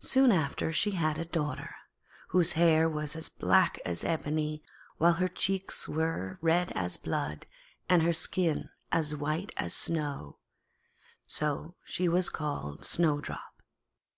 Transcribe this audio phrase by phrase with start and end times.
[0.00, 1.74] Soon after, she had a daughter,
[2.28, 4.62] whose hair was black as ebony,
[4.98, 7.46] while her cheeks were red as blood,
[7.88, 10.40] and her skin as white as snow;
[11.26, 13.62] so she was called Snowdrop.